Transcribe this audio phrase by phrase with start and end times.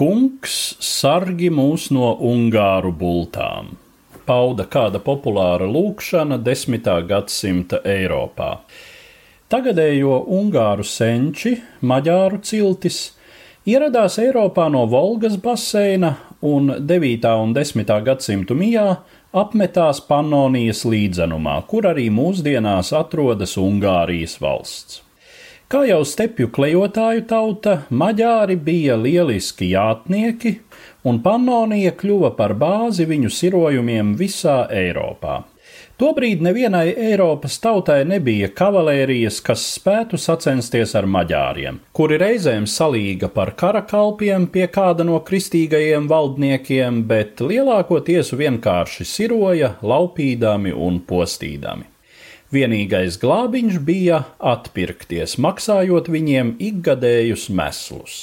[0.00, 3.74] Kungs sargi mūs no ungāru bultām
[4.24, 6.88] pauda kāda populāra lūkšana 10.
[7.10, 8.48] gadsimta Eiropā.
[9.52, 11.52] Tagadējo ungāru senči,
[11.84, 13.02] maģāru ciltis,
[13.68, 17.34] ieradās Eiropā no Volgas baseina un 9.
[17.44, 17.94] un 10.
[18.08, 18.86] gadsimtu mijā
[19.36, 25.02] apmetās Pannonijas līdzenumā, kur arī mūsdienās atrodas Ungārijas valsts.
[25.70, 30.56] Kā jau stepju klejotāju tauta, maģāri bija lieliski jātnieki,
[31.06, 35.36] un Pannonija kļuva par bāzi viņu sirojumiem visā Eiropā.
[36.02, 43.54] Tobrīd nevienai Eiropas tautai nebija kavalērijas, kas spētu sacensties ar maģāriem, kuri reizēm salīga par
[43.62, 51.86] karakalpiem pie kāda no kristīgajiem valdniekiem, bet lielākoties vienkārši siroja, laupīdami un postīdami.
[52.50, 58.16] Vienīgais glābiņš bija atpirkties, maksājot viņiem ikgadējus meslus.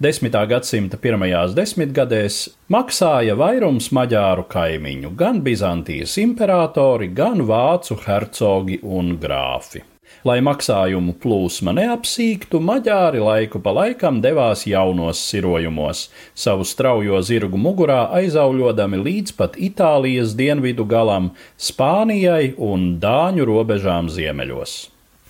[0.00, 0.32] 10.
[0.48, 2.38] gadsimta pirmajās desmitgadēs
[2.72, 9.84] maksāja vairums maģāru kaimiņu, gan Bizantijas imperatori, gan vācu hercogi un grāfi.
[10.26, 18.00] Lai maksājumu plūsma neapsīktu, maģāri laiku pa laikam devās jaunos sirojumos, savu straujo zirgu mugurā
[18.18, 24.78] aizauļodami līdz pat Itālijas dienvidu galam, Spānijai un Dāņu robežām ziemeļos.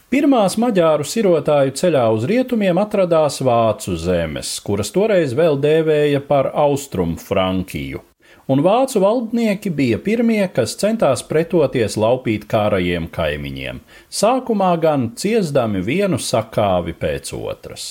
[0.09, 7.21] Pirmās maģāru sirotāju ceļā uz rietumiem atradās Vācu zemes, kuras toreiz vēl dēvēja par Austrumu
[7.21, 8.08] Frankiju
[8.49, 16.19] un vācu valdnieki bija pirmie, kas centās pretoties laupīt kārajiem kaimiņiem, sākumā gan ciesdami vienu
[16.19, 17.89] sakāvi pēc otras.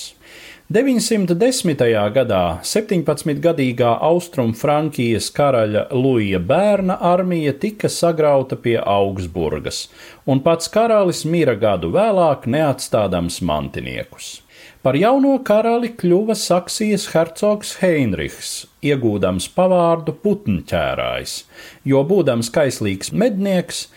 [0.68, 1.80] 910.
[2.12, 9.86] gadā 17-gadīgā Austrumfrankijas karaļa Luija bērna armija tika sagrauta pie Augsburgas,
[10.28, 14.42] un pats karalis mira gadu vēlāk neatstādams mantiniekus.
[14.82, 18.52] Par jauno karali kļuva Saksijas hercogs Heinrichs,
[18.86, 21.34] iegūdams pavārdu putnķērājs,
[21.90, 23.88] jo būdams kaislīgs mednieks,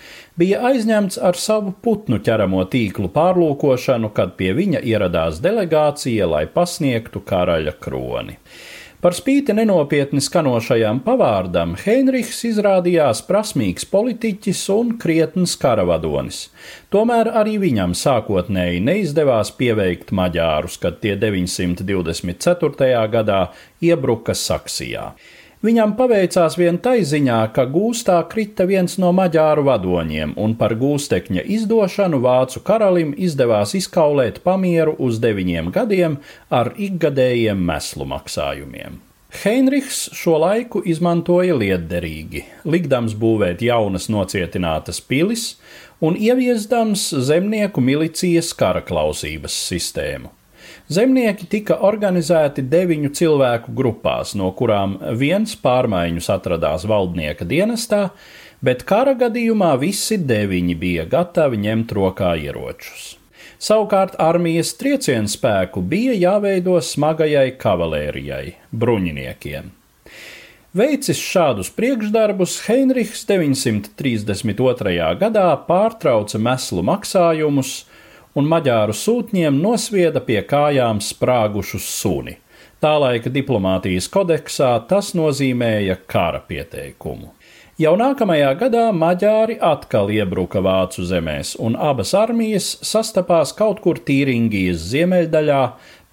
[0.41, 7.21] bija aizņemts ar savu putnu ķeramo tīklu pārlūkošanu, kad pie viņa ieradās delegācija, lai pasniegtu
[7.29, 8.39] karaļa kroni.
[9.01, 16.43] Par spīti nenopietni skanošajam pavārdam, Heinrichs izrādījās prasmīgs politiķis un krietns karavadonis.
[16.93, 22.93] Tomēr arī viņam sākotnēji neizdevās pieveikt maģārus, kad tie 924.
[23.17, 23.41] gadā
[23.81, 25.07] iebruka Saksijā.
[25.61, 31.43] Viņam paveicās vien tai ziņā, ka gūstā krita viens no maģāru vadoņiem, un par gūstekņa
[31.53, 36.17] izdošanu vācu karalim izdevās izkaulēt pamieru uz deviņiem gadiem
[36.49, 38.97] ar ikgadējiem meslu maksājumiem.
[39.43, 45.45] Heinrichs šo laiku izmantoja lietderīgi, likdams būvēt jaunas nocietinātas pilis
[46.01, 50.33] un ieviesdams zemnieku milicijas kara klausības sistēmu.
[50.91, 58.09] Zemnieki tika organizēti deviņu cilvēku grupās, no kurām viens pārmaiņus atradās valdnieka dienestā,
[58.59, 63.13] bet kara gadījumā visi deviņi bija gatavi ņemt rokā ieročus.
[63.61, 69.69] Savukārt armijas triecienu spēku bija jāveido smagajai kavalērijai, bruņiniekiem.
[70.75, 75.07] Veicis šādus priekšdarbus, Heinrichs 932.
[75.23, 77.85] gadā pārtrauca meslu maksājumus,
[78.35, 82.37] un maģāru sūtņiem nosvieda pie kājām sprāgušu suni.
[82.81, 87.33] Tā laika diplomātijas kodeksā tas nozīmēja kara pieteikumu.
[87.81, 94.83] Jau nākamajā gadā maģāri atkal iebruka vācu zemēs, un abas armijas sastapās kaut kur Tīringijas
[94.91, 95.61] ziemeļdaļā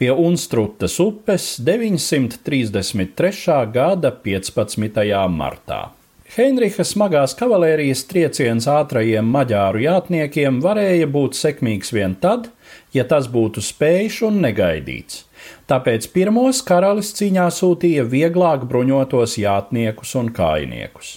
[0.01, 3.59] pie Unstrutas upes 933.
[3.75, 5.29] gada 15.
[5.35, 5.98] martā.
[6.37, 12.51] Heinricha smagās kavalērijas trieciens ātrajiem maģāru jātniekiem varēja būt sekmīgs vien tad,
[12.93, 15.23] ja tas būtu spējš un negaidīts.
[15.71, 21.17] Tāpēc pirmos karalis cīņā sūtīja vieglāk bruņotos jātniekus un kājniekus.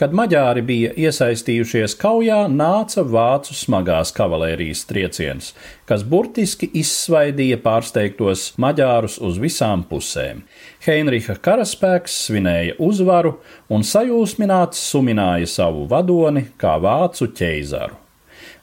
[0.00, 5.52] Kad maģāri bija iesaistījušies kaujā, nāca vācu smagās kavalērijas trieciens,
[5.88, 10.44] kas burtiski izsvaidīja pārsteigtos maģārus uz visām pusēm.
[10.86, 13.38] Heinricha karaspēks svinēja uzvaru
[13.70, 18.03] un sajūsmināts sumināja savu vadoni kā vācu ķeizaru.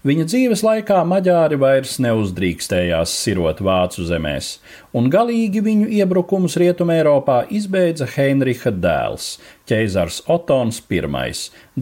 [0.02, 4.56] Viņa dzīves laikā maģāri vairs neuzdrīkstējās sirot vācu zemēs,
[4.98, 9.36] un galīgi viņu iebrukums Rietumē Eiropā izbeidza Heinricha dēls,
[9.70, 11.06] ķeizars Otons I,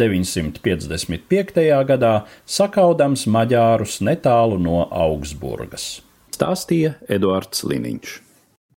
[0.03, 1.67] 955.
[1.95, 2.13] gadā
[2.43, 6.01] sakaudams maģārus netālu no Augsburgas.
[6.35, 8.28] Stāstīja Eduards Liniņš.